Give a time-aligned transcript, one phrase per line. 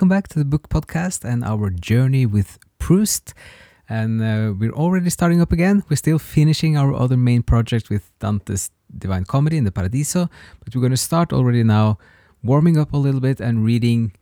[0.00, 3.34] Welcome back to the Book Podcast and our journey with Proust.
[3.86, 5.84] And uh, we're already starting up again.
[5.90, 10.30] We're still finishing our other main project with Dante's Divine Comedy in the Paradiso,
[10.64, 11.98] but we're going to start already now,
[12.42, 14.12] warming up a little bit and reading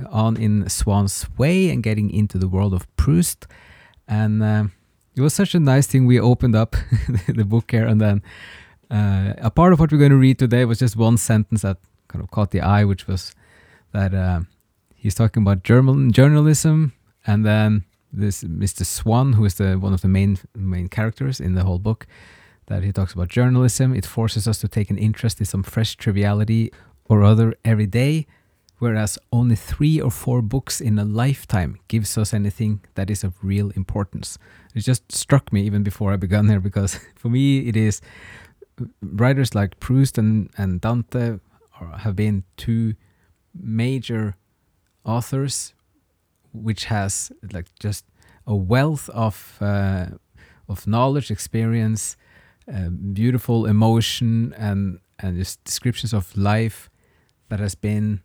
[0.00, 3.48] uh, on in Swann's Way and getting into the world of Proust.
[4.06, 4.66] And uh,
[5.16, 6.06] it was such a nice thing.
[6.06, 6.76] We opened up
[7.26, 8.22] the book here, and then
[8.88, 11.78] uh, a part of what we're going to read today was just one sentence that
[12.06, 13.34] kind of caught the eye, which was
[13.90, 14.42] that uh,
[15.04, 16.94] he's talking about journal- journalism,
[17.26, 18.84] and then this Mr.
[18.86, 22.06] Swann, who is the one of the main main characters in the whole book,
[22.66, 23.94] that he talks about journalism.
[23.94, 26.72] It forces us to take an interest in some fresh triviality
[27.04, 28.26] or other every day,
[28.78, 33.34] whereas only three or four books in a lifetime gives us anything that is of
[33.42, 34.38] real importance.
[34.74, 38.00] It just struck me even before I began here because for me it is
[39.02, 41.40] writers like Proust and, and Dante
[41.78, 42.94] are, have been two
[43.54, 44.36] major
[45.04, 45.74] authors
[46.54, 48.04] which has like just
[48.46, 50.06] a wealth of uh,
[50.68, 52.16] of knowledge, experience,
[52.72, 56.88] uh, beautiful emotion, and and just descriptions of life
[57.48, 58.20] that has been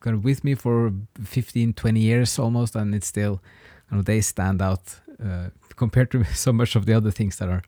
[0.00, 0.92] kind of with me for
[1.24, 3.42] 15, 20 years almost, and it's still,
[3.90, 7.48] you know, they stand out uh, compared to so much of the other things that
[7.48, 7.62] are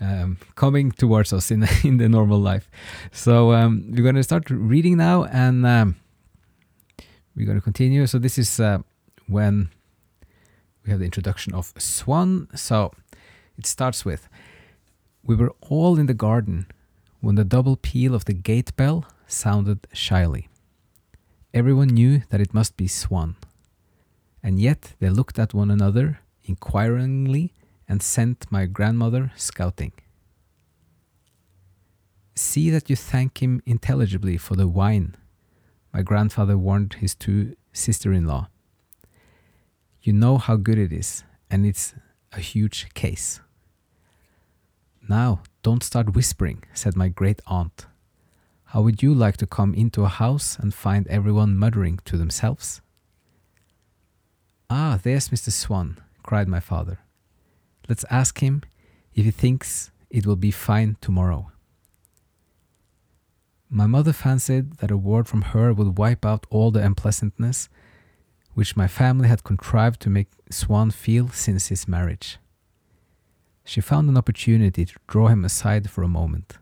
[0.00, 2.70] um, coming towards us in in the normal life.
[3.12, 5.96] So um, we're going to start reading now, and um,
[7.38, 8.04] we're going to continue.
[8.06, 8.78] So this is uh,
[9.28, 9.70] when
[10.84, 12.48] we have the introduction of Swann.
[12.54, 12.92] So
[13.56, 14.28] it starts with,
[15.22, 16.66] "We were all in the garden
[17.20, 20.48] when the double peal of the gate bell sounded shyly.
[21.54, 23.36] Everyone knew that it must be Swann.
[24.40, 27.52] and yet they looked at one another inquiringly."
[27.90, 29.92] and sent my grandmother scouting.
[32.34, 35.16] See that you thank him intelligibly for the wine,
[35.92, 38.48] my grandfather warned his two sister in law.
[40.02, 41.94] You know how good it is, and it's
[42.32, 43.40] a huge case.
[45.08, 47.86] Now, don't start whispering, said my great aunt.
[48.66, 52.82] How would you like to come into a house and find everyone muttering to themselves?
[54.68, 55.50] Ah, there's Mr.
[55.50, 56.98] Swann, cried my father.
[57.88, 58.62] Let's ask him
[59.14, 61.50] if he thinks it will be fine tomorrow.
[63.70, 67.68] My mother fancied that a word from her would wipe out all the unpleasantness
[68.54, 72.38] which my family had contrived to make Swann feel since his marriage.
[73.64, 76.54] She found an opportunity to draw him aside for a moment,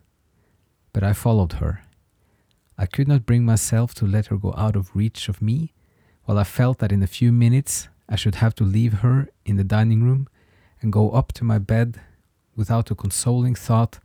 [0.92, 1.84] but I followed her.
[2.76, 5.72] I could not bring myself to let her go out of reach of me,
[6.24, 9.56] while I felt that in a few minutes I should have to leave her in
[9.56, 10.28] the dining room
[10.82, 12.00] and go up to my bed
[12.54, 14.00] without a consoling thought,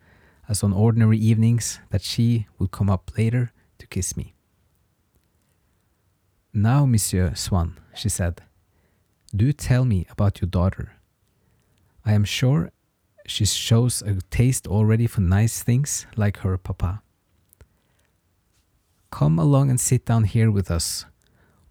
[0.52, 4.34] as on ordinary evenings, that she would come up later to kiss me.
[6.54, 8.42] Now, Monsieur Swann, she said,
[9.34, 10.98] do tell me about your daughter.
[12.06, 12.72] I am sure
[13.26, 17.02] she shows a taste already for nice things like her papa.
[19.10, 21.06] Come along and sit down here with us,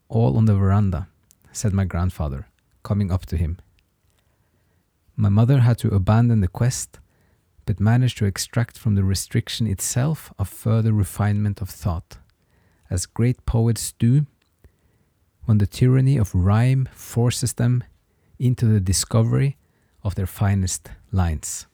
[0.09, 1.09] all on the veranda,
[1.53, 2.49] said my grandfather,
[2.83, 3.59] coming up to him.
[5.17, 7.00] My mother had to abandon the quest,
[7.71, 12.19] but managed to extract from the restriction itself a further refinement of thought,
[12.91, 14.27] as great poets do
[15.45, 17.85] when the tyranny of rhyme forces them
[18.41, 19.57] into the discovery
[20.03, 21.69] of their finest lines.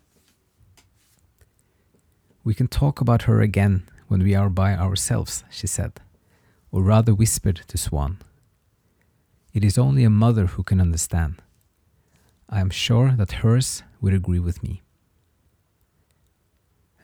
[2.45, 5.93] We can talk about her again when we are by ourselves, she said,
[6.71, 8.19] or rather whispered to Swann.
[9.55, 11.41] It is only a mother who can understand.
[12.51, 14.83] I am sure that hers would agree with me.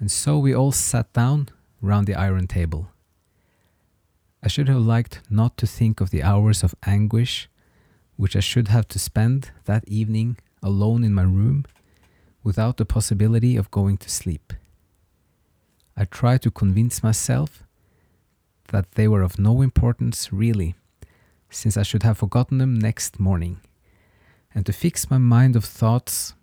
[0.02, 1.48] And so we all sat down
[1.80, 2.88] round the iron table.
[4.42, 7.48] I should have liked not to think of the hours of anguish
[8.16, 11.66] which I should have to spend that evening alone in my room
[12.42, 14.52] without the possibility of going to sleep.
[15.96, 17.62] I tried to convince myself
[18.72, 20.74] that they were of no importance really,
[21.48, 23.60] since I should have forgotten them next morning
[24.52, 26.34] and to fix my mind of thoughts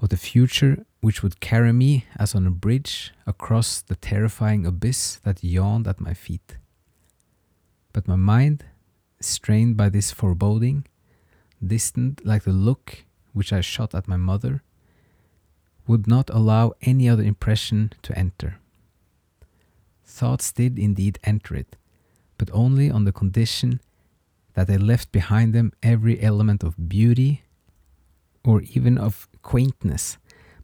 [0.00, 5.16] of the future which would carry me as on a bridge across the terrifying abyss
[5.24, 6.56] that yawned at my feet.
[7.92, 8.64] But my mind,
[9.20, 10.86] strained by this foreboding,
[11.64, 14.62] distant like the look which I shot at my mother,
[15.86, 18.58] would not allow any other impression to enter.
[20.04, 21.76] Thoughts did indeed enter it,
[22.36, 23.80] but only on the condition
[24.54, 27.42] that they left behind them every element of beauty
[28.44, 30.18] or even of quaintness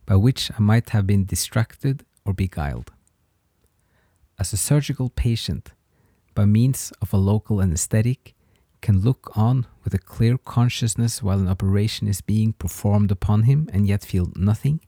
[0.05, 2.93] by which I might have been distracted or beguiled.
[4.39, 5.73] As a surgical patient,
[6.35, 8.35] by means of a local anesthetic,
[8.83, 13.71] can look on with a clear consciousness while an operation is being performed upon him
[13.73, 14.81] and yet feel nothing.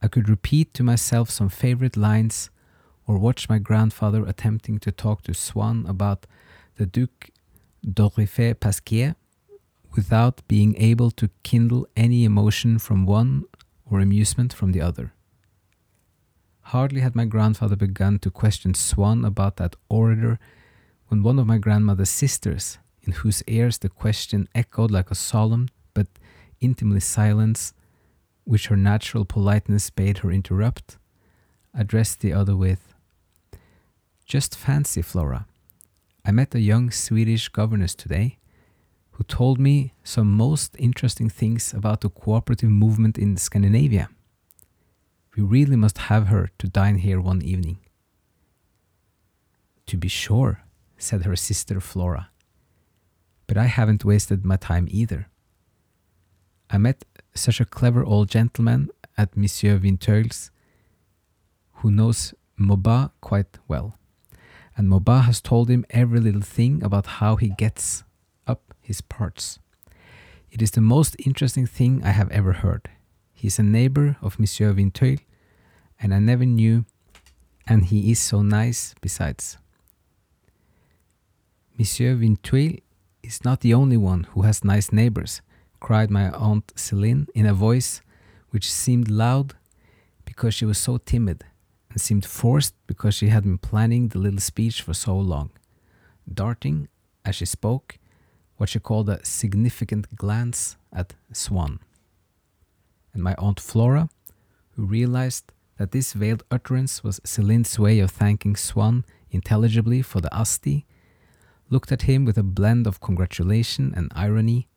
[0.00, 2.50] I could repeat to myself some favorite lines
[3.08, 6.26] or watch my grandfather attempting to talk to Swann about
[6.76, 7.30] the Duc
[7.82, 9.16] d'Audiffret-Pasquier
[9.94, 13.44] without being able to kindle any emotion from one
[13.88, 15.12] or amusement from the other.
[16.68, 20.38] Hardly had my grandfather begun to question Swann about that orator
[21.08, 25.68] when one of my grandmother's sisters, in whose ears the question echoed like a solemn
[25.92, 26.06] but
[26.60, 27.74] intimate silence,
[28.44, 30.96] which her natural politeness bade her interrupt,
[31.74, 32.94] addressed the other with,
[34.24, 35.46] Just fancy, Flora.
[36.24, 38.38] I met a young Swedish governess today
[39.14, 44.08] who told me some most interesting things about the cooperative movement in Scandinavia.
[45.36, 47.78] We really must have her to dine here one evening.
[49.86, 50.62] To be sure,
[50.98, 52.30] said her sister Flora.
[53.46, 55.28] But I haven't wasted my time either.
[56.68, 60.50] I met such a clever old gentleman at Monsieur Vinteuil's
[61.78, 63.96] who knows Maubant quite well.
[64.76, 68.02] And Maubant has told him every little thing about how he gets
[68.84, 69.58] his parts.
[70.50, 72.88] It is the most interesting thing I have ever heard.
[73.32, 75.18] He is a neighbor of Monsieur Vinteuil,
[75.98, 76.84] and I never knew,
[77.66, 79.58] and he is so nice besides.
[81.76, 82.80] Monsieur Vinteuil
[83.22, 85.40] is not the only one who has nice neighbors,
[85.80, 88.00] cried my aunt Celine in a voice
[88.50, 89.54] which seemed loud
[90.24, 91.44] because she was so timid
[91.90, 95.50] and seemed forced because she had been planning the little speech for so long,
[96.32, 96.88] darting,
[97.24, 97.98] as she spoke,
[98.56, 101.80] what she called a significant glance at Swann.
[103.12, 104.08] And my Aunt Flora,
[104.72, 110.34] who realized that this veiled utterance was Celine's way of thanking Swann intelligibly for the
[110.34, 110.86] asti,
[111.70, 114.68] looked at him with a blend of congratulation and irony,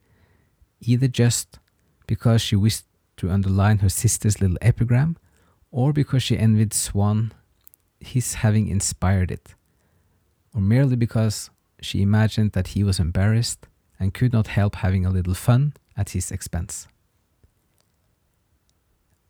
[0.81, 1.59] either just
[2.07, 2.85] because she wished
[3.17, 5.17] to underline her sister's little epigram,
[5.71, 7.33] or because she envied Swann
[7.99, 9.55] his having inspired it,
[10.53, 11.49] or merely because
[11.81, 13.67] she imagined that he was embarrassed
[13.99, 16.87] and could not help having a little fun at his expense.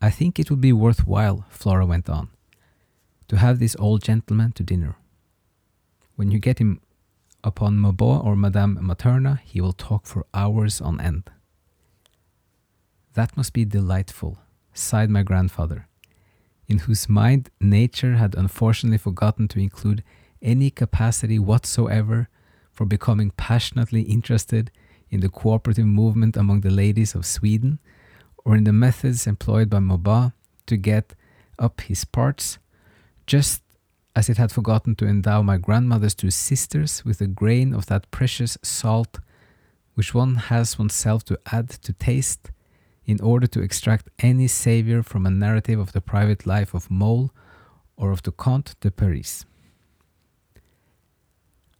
[0.00, 2.28] I think it would be worthwhile, Flora went on,
[3.28, 4.96] to have this old gentleman to dinner.
[6.16, 6.80] When you get him
[7.42, 11.30] upon Maubant or Madame Materna, he will talk for hours on end.
[13.14, 14.38] That must be delightful,
[14.72, 15.88] sighed my grandfather,
[16.68, 20.04] in whose mind nature had unfortunately forgotten to include
[20.40, 22.28] any capacity whatsoever
[22.78, 24.70] for becoming passionately interested
[25.10, 27.80] in the cooperative movement among the ladies of Sweden
[28.44, 30.32] or in the methods employed by Maubant
[30.66, 31.16] to get
[31.58, 32.58] up his parts,
[33.26, 33.64] just
[34.14, 38.08] as it had forgotten to endow my grandmother's two sisters with a grain of that
[38.12, 39.18] precious salt
[39.94, 42.52] which one has oneself to add to taste
[43.04, 47.32] in order to extract any savor from a narrative of the private life of Mole
[47.96, 49.46] or of the Comte de Paris.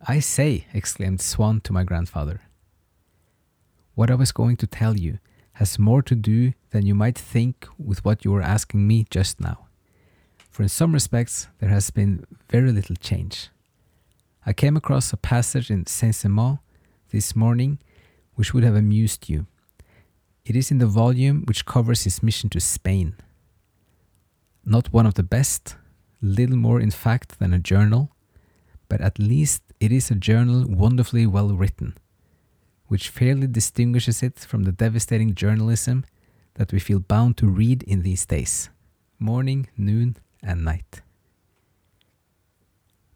[0.07, 2.43] I say, exclaimed Swann to my grandfather.
[3.95, 5.19] What I was going to tell you
[5.55, 9.41] has more to do than you might think with what you were asking me just
[9.41, 9.67] now.
[10.51, 13.49] For in some respects, there has been very little change.
[14.47, 16.61] I came across a passage in Saint Simon
[17.11, 17.79] this morning
[18.35, 19.47] which would have amused you.
[20.45, 23.17] It is in the volume which covers his mission to Spain.
[24.65, 25.75] Not one of the best,
[26.23, 28.13] little more in fact than a journal,
[28.89, 31.97] but at least it is a journal wonderfully well written,
[32.87, 36.05] which fairly distinguishes it from the devastating journalism
[36.55, 38.71] that we feel bound to read in these days,
[39.19, 41.03] morning, noon, and night.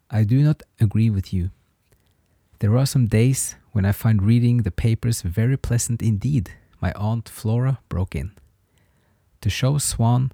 [0.09, 1.51] I do not agree with you.
[2.59, 7.27] There are some days when I find reading the papers very pleasant indeed, my Aunt
[7.27, 8.31] Flora broke in.
[9.41, 10.31] To show Swann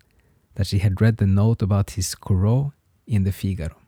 [0.55, 2.73] that she had read the note about his Corot
[3.07, 3.78] in the Figaro.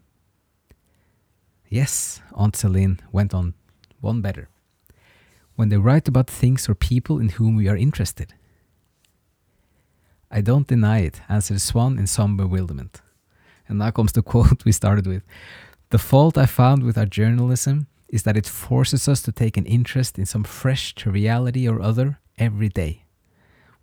[1.71, 3.53] Yes, Aunt Celine went on
[4.01, 4.49] one better.
[5.55, 8.33] When they write about things or people in whom we are interested.
[10.29, 13.01] I don't deny it, answered Swann in some bewilderment.
[13.69, 15.23] And now comes the quote we started with.
[15.91, 19.65] The fault I found with our journalism is that it forces us to take an
[19.65, 23.05] interest in some fresh triviality or other every day,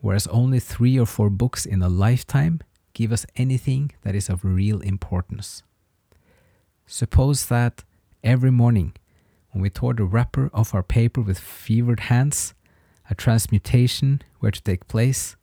[0.00, 2.60] whereas only three or four books in a lifetime
[2.92, 5.62] give us anything that is of real importance.
[6.90, 7.84] Suppose that
[8.24, 8.94] every morning,
[9.50, 12.54] when we tore the wrapper off our paper with fevered hands,
[13.10, 15.36] a transmutation were to take place,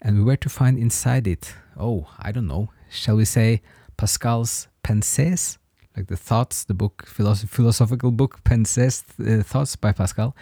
[0.00, 3.62] and we were to find inside it, oh, I don't know, shall we say
[3.96, 5.58] Pascal's pensées?
[5.96, 10.36] like the thoughts, the book, philosoph- philosophical book, Pensées, uh, Thoughts by Pascal,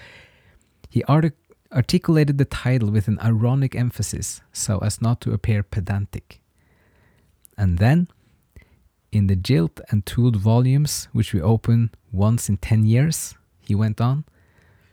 [0.90, 1.38] he artic-
[1.72, 6.42] articulated the title with an ironic emphasis so as not to appear pedantic.
[7.56, 8.08] And then,
[9.10, 14.00] in the gilt and tooled volumes, which we open once in 10 years, he went
[14.00, 14.24] on,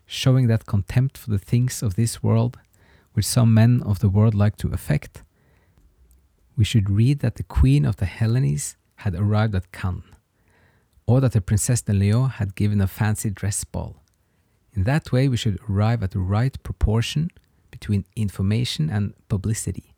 [0.05, 2.57] showing that contempt for the things of this world,
[3.13, 5.24] which some men of the world like to affect,
[6.57, 10.03] we should read that the Queen of the Hellenes had arrived at Cannes,
[11.05, 14.01] or that the Princess de Leon had given a fancy dress ball.
[14.74, 17.29] In that way, we should arrive at the right proportion
[17.72, 19.93] between information and publicity.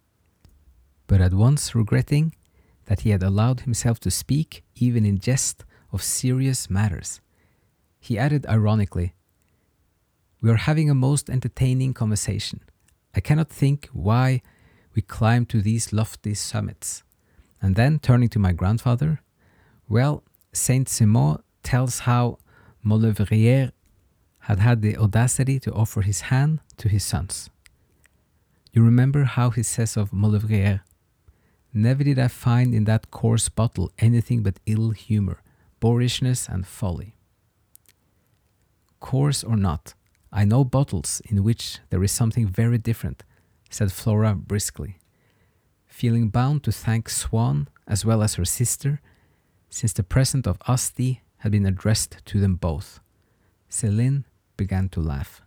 [1.05, 2.33] But at once regretting
[2.88, 7.22] that he had allowed himself to speak, even in jest, of serious matters,
[8.00, 9.13] he added ironically,
[10.41, 12.62] We are having a most entertaining conversation.
[13.15, 14.41] I cannot think why
[14.96, 17.03] we climb to these lofty summits.
[17.62, 19.22] And then, turning to my grandfather,
[19.89, 22.38] well, Saint Simon tells how
[22.84, 23.72] Maulevrier
[24.41, 27.50] had had the audacity to offer his hand to his sons.
[28.72, 30.84] You remember how he says of Maulevrier,
[31.74, 35.41] Never did I find in that coarse bottle anything but ill humor,
[35.79, 37.15] boorishness, and folly.
[39.00, 39.93] Coarse or not,
[40.31, 43.24] I know bottles in which there is something very different,
[43.69, 44.97] said Flora briskly,
[45.86, 49.01] feeling bound to thank Swann as well as her sister,
[49.69, 53.00] since the present of Asti had been addressed to them both.
[53.69, 55.41] Celine began to laugh.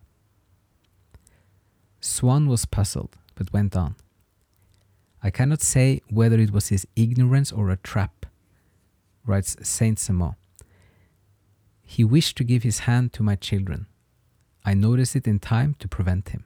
[2.01, 3.97] Swann was puzzled, but went on.
[5.23, 8.27] I cannot say whether it was his ignorance or a trap,
[9.27, 10.35] writes Saint Simon.
[11.83, 13.87] He wished to give his hand to my children.
[14.65, 16.45] I noticed it in time to prevent him.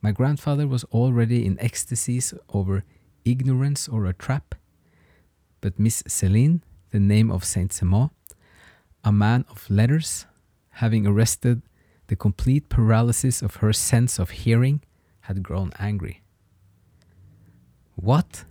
[0.00, 2.84] My grandfather was already in ecstasies over
[3.24, 4.54] ignorance or a trap,
[5.60, 8.10] but Miss Celine, the name of Saint Simon,
[9.02, 10.26] a man of letters,
[10.72, 11.62] having arrested
[12.06, 14.82] the complete paralysis of her sense of hearing,
[15.22, 16.23] had grown angry.
[17.96, 18.44] What?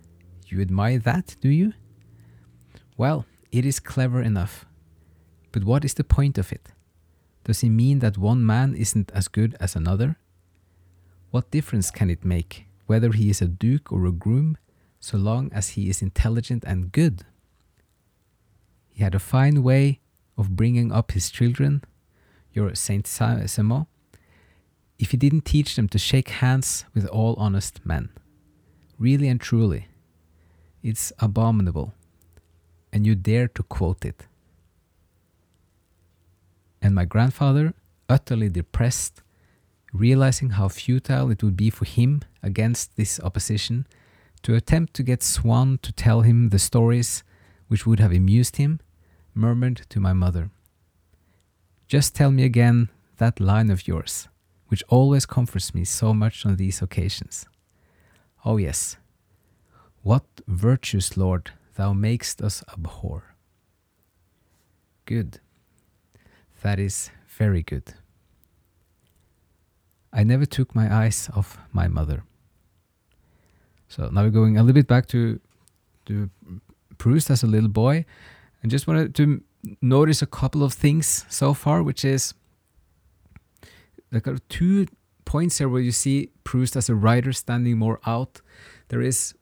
[0.48, 1.74] You admire that, do you?
[2.98, 4.66] Well, it is clever enough.
[5.52, 6.70] But what is the point of it?
[7.44, 10.18] Does he mean that one man isn't as good as another?
[11.32, 14.58] What difference can it make whether he is a duke or a groom,
[15.00, 17.26] so long as he is intelligent and good?
[18.94, 20.00] He had a fine way
[20.38, 21.84] of bringing up his children,
[22.54, 23.88] your Saint Simon,
[25.00, 28.10] if he didn't teach them to shake hands with all honest men.
[29.04, 29.88] Really and truly,
[30.82, 31.94] it's abominable,
[32.94, 34.28] and you dare to quote it.
[36.82, 37.74] And my grandfather,
[38.08, 39.22] utterly depressed,
[39.92, 43.86] realizing how futile it would be for him against this opposition
[44.44, 47.26] to attempt to get Swann to tell him the stories
[47.68, 48.80] which would have amused him,
[49.34, 50.50] murmured to my mother,
[51.90, 54.30] Just tell me again that line of yours,
[54.70, 57.46] which always comforts me so much on these occasions.
[58.46, 58.98] Oh, yes.
[60.02, 63.36] What virtues, Lord, thou makest us abhor.
[65.06, 65.40] Good.
[66.62, 67.94] That is very good.
[70.12, 72.24] I never took my eyes off my mother.
[73.88, 75.40] So now we're going a little bit back to
[76.06, 76.30] to
[76.98, 78.06] Proust as a little boy,
[78.62, 79.42] and just wanted to
[79.82, 82.34] notice a couple of things so far, which is
[84.12, 84.86] there are two
[85.26, 88.42] points here where you see Proust as a writer standing more out.
[88.90, 89.34] There is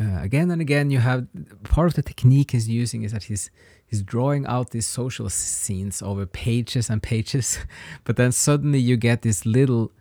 [0.00, 1.26] uh, again and again you have
[1.64, 3.50] part of the technique he's using is that he's
[3.86, 7.58] he's drawing out these social scenes over pages and pages,
[8.04, 9.92] but then suddenly you get these little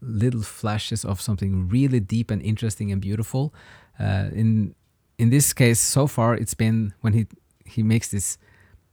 [0.00, 3.54] little flashes of something really deep and interesting and beautiful.
[3.98, 4.74] Uh, in
[5.18, 7.26] in this case, so far it's been when he
[7.64, 8.38] he makes this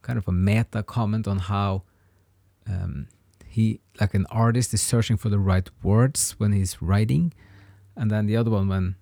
[0.02, 1.84] kind of a meta comment on how
[2.68, 3.08] um,
[3.54, 7.34] he like an artist is searching for the right words when he's writing,
[7.96, 8.96] and then the other one when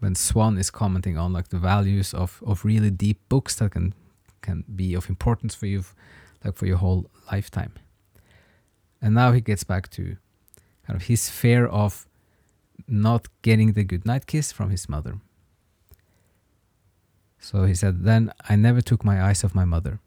[0.00, 3.94] when Swann is commenting on like the values of of really deep books that can
[4.40, 5.84] can be of importance for you,
[6.44, 7.74] like for your whole lifetime.
[9.00, 10.16] And now he gets back to
[10.86, 12.06] kind of his fear of
[12.88, 15.18] not getting the goodnight kiss from his mother.
[17.38, 19.98] So he said, Then I never took my eyes off my mother.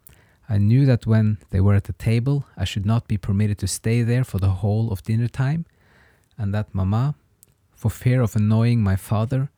[0.48, 3.68] I knew that when they were at the table, I should not be permitted to
[3.68, 5.66] stay there for the whole of dinner time,
[6.38, 7.16] and that Mamma,
[7.72, 9.50] for fear of annoying my father,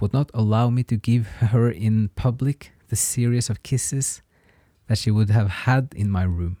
[0.00, 4.22] would not allow me to give her in public the series of kisses
[4.88, 6.56] that she would have had in my room.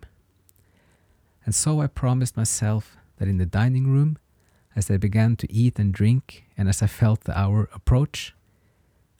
[1.44, 4.18] And so I promised myself that in the dining room,
[4.76, 8.34] as they began to eat and drink, and as I felt the hour approach,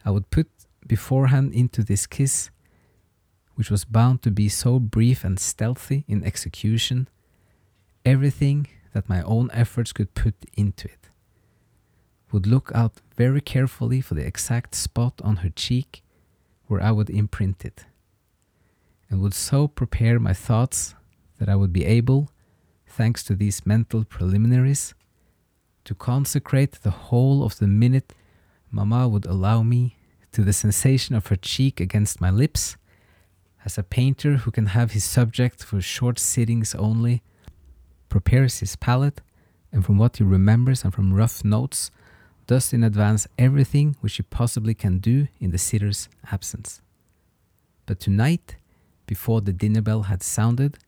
[0.05, 0.49] I would put
[0.87, 2.51] beforehand into this kiss
[3.55, 7.09] which was bound to be so brief and stealthy in execution,
[8.05, 11.11] everything that my own efforts could put into it.
[12.33, 16.03] Would look out very carefully for the exact spot on her cheek
[16.67, 17.85] where I would imprint it,
[19.09, 20.95] and would so prepare my thoughts
[21.39, 22.31] that I would be able,
[22.87, 24.95] thanks to these mental preliminaries,
[25.85, 28.15] to consecrate the whole of the minute
[28.71, 29.97] Mamma would allow me
[30.33, 32.77] to the sensation of her cheek against my lips,
[33.65, 37.23] as a painter who can have his subject for short sittings only
[38.09, 39.21] prepares his palette,
[39.73, 41.91] and from what he remembers and from rough notes,
[42.47, 46.81] does in advance everything which he possibly can do in the sitter's absence.
[47.87, 48.55] But tonight,
[49.07, 50.79] before the dinner bell had sounded,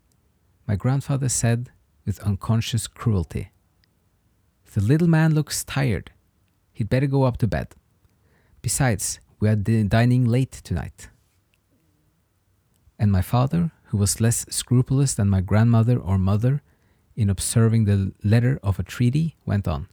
[0.68, 1.71] my grandfather said
[2.04, 3.50] with unconscious cruelty,
[4.75, 6.12] The little man looks tired.
[6.73, 7.75] He'd better go up to bed.
[8.62, 11.09] Besides, we are dining late tonight.
[12.99, 16.62] And my father, who was less scrupulous than my grandmother or mother
[17.15, 19.88] in observing the letter of a treaty, went on.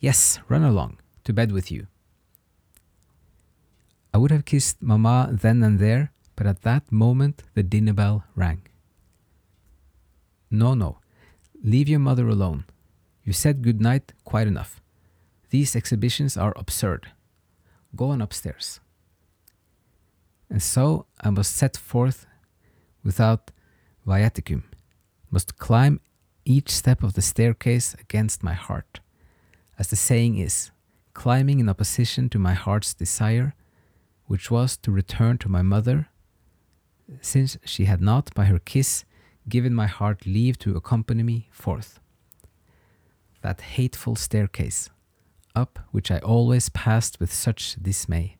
[0.00, 1.86] Yes, run along, to bed with you.
[4.12, 8.24] I would have kissed Mamma then and there, but at that moment the dinner bell
[8.34, 8.62] rang.
[10.50, 10.98] No, no,
[11.62, 12.64] leave your mother alone.
[13.24, 14.80] You said good night quite enough.
[15.50, 17.08] These exhibitions are absurd.
[17.94, 18.80] Go on upstairs.
[20.50, 22.26] And so I must set forth
[23.04, 23.50] without
[24.06, 24.62] viaticum,
[25.30, 26.00] must climb
[26.44, 29.00] each step of the staircase against my heart.
[29.78, 30.70] As the saying is,
[31.12, 33.54] climbing in opposition to my heart's desire,
[34.26, 36.08] which was to return to my mother,
[37.20, 39.04] since she had not, by her kiss,
[39.48, 42.00] given my heart leave to accompany me forth.
[43.42, 44.90] That hateful staircase,
[45.54, 48.37] up which I always passed with such dismay,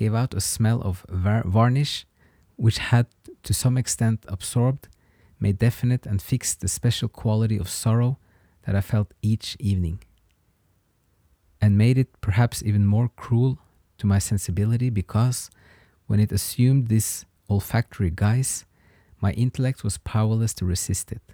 [0.00, 2.06] gave out a smell of var- varnish
[2.56, 3.06] which had
[3.42, 4.88] to some extent absorbed,
[5.38, 8.18] made definite, and fixed the special quality of sorrow
[8.64, 9.98] that I felt each evening,
[11.60, 13.58] and made it perhaps even more cruel
[13.98, 15.50] to my sensibility because,
[16.06, 18.64] when it assumed this olfactory guise,
[19.20, 21.26] my intellect was powerless to resist it.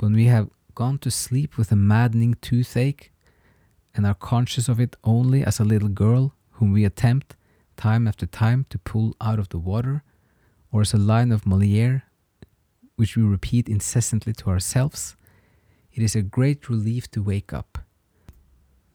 [0.00, 3.10] When we have gone to sleep with a maddening toothache
[3.94, 7.36] and are conscious of it only as a little girl whom we attempt,
[7.76, 10.02] time after time, to pull out of the water,
[10.72, 12.04] or as a line of Moliere
[12.96, 15.16] which we repeat incessantly to ourselves,
[15.92, 17.78] it is a great relief to wake up,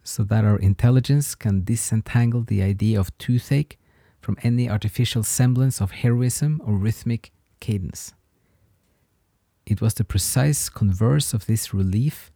[0.04, 3.78] so that our intelligence can disentangle the idea of toothache
[4.22, 8.13] from any artificial semblance of heroism or rhythmic cadence.
[9.65, 12.32] It was the precise converse of this relief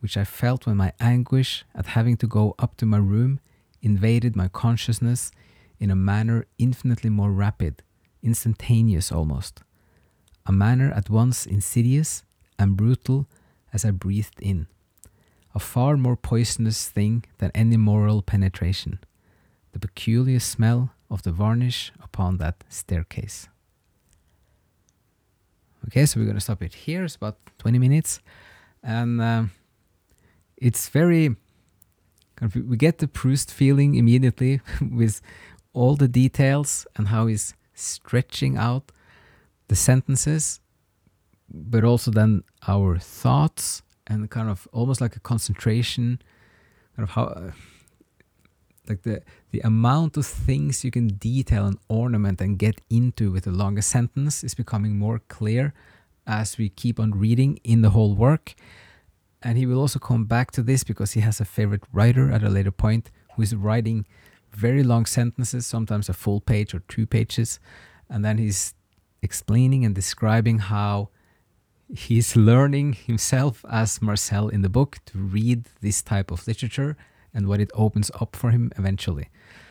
[0.00, 3.38] which I felt when my anguish at having to go up to my room
[3.82, 5.30] invaded my consciousness
[5.78, 7.82] in a manner infinitely more rapid,
[8.22, 9.62] instantaneous almost,
[10.46, 12.24] a manner at once insidious
[12.58, 13.26] and brutal
[13.72, 14.66] as I breathed in,
[15.54, 19.00] a far more poisonous thing than any moral penetration,
[19.72, 23.48] the peculiar smell of the varnish upon that staircase.
[25.86, 27.04] Okay, so we're going to stop it here.
[27.04, 28.20] It's about 20 minutes.
[28.82, 29.50] And um,
[30.56, 31.36] it's very,
[32.40, 35.20] kind of, we get the Proust feeling immediately with
[35.72, 38.90] all the details and how he's stretching out
[39.68, 40.60] the sentences,
[41.48, 46.20] but also then our thoughts and kind of almost like a concentration,
[46.96, 47.24] kind of how.
[47.24, 47.52] Uh,
[48.88, 49.22] like the
[49.52, 53.82] the amount of things you can detail and ornament and get into with a longer
[53.82, 55.72] sentence is becoming more clear
[56.26, 58.54] as we keep on reading in the whole work
[59.42, 62.42] and he will also come back to this because he has a favorite writer at
[62.42, 64.06] a later point who is writing
[64.50, 67.60] very long sentences sometimes a full page or two pages
[68.08, 68.74] and then he's
[69.22, 71.08] explaining and describing how
[71.94, 76.96] he's learning himself as Marcel in the book to read this type of literature
[77.34, 79.28] and what it opens up for him eventually.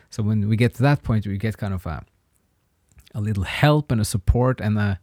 [0.10, 2.06] So when we get to that point, we get kind of a
[3.16, 5.00] a little help and a support and a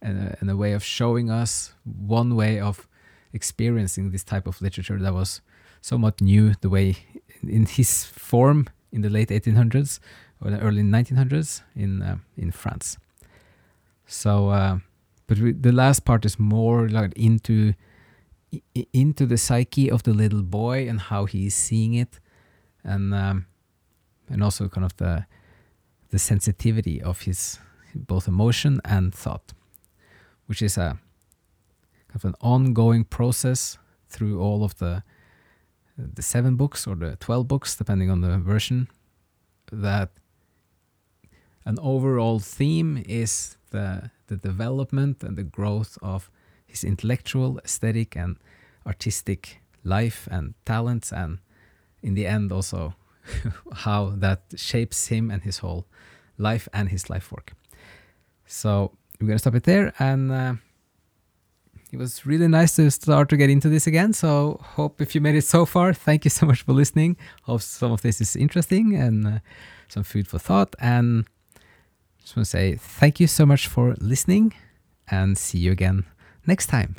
[0.00, 2.88] and a, and a way of showing us one way of
[3.34, 5.42] experiencing this type of literature that was
[5.80, 6.54] somewhat new.
[6.60, 6.96] The way
[7.42, 10.00] in his form in the late 1800s
[10.40, 12.96] or the early 1900s in uh, in France.
[14.06, 14.78] So, uh,
[15.26, 17.74] but we, the last part is more like into
[18.92, 22.20] into the psyche of the little boy and how he's seeing it,
[22.84, 23.46] and um,
[24.28, 25.26] and also kind of the
[26.10, 27.58] the sensitivity of his
[27.94, 29.52] both emotion and thought,
[30.46, 30.98] which is a
[32.14, 35.02] kind of an ongoing process through all of the
[35.96, 38.88] the seven books or the twelve books, depending on the version,
[39.70, 40.10] that
[41.64, 46.30] an overall theme is the the development and the growth of
[46.66, 48.36] his intellectual, aesthetic, and
[48.86, 51.38] artistic life and talents, and
[52.02, 52.94] in the end also
[53.84, 55.86] how that shapes him and his whole
[56.38, 57.52] life and his life work.
[58.46, 60.54] So we're gonna stop it there, and uh,
[61.94, 64.12] it was really nice to start to get into this again.
[64.12, 67.16] So hope if you made it so far, thank you so much for listening.
[67.44, 69.38] Hope some of this is interesting and uh,
[69.88, 70.74] some food for thought.
[70.80, 71.24] And
[72.20, 74.54] just want to say thank you so much for listening,
[75.08, 76.04] and see you again
[76.46, 76.96] next time.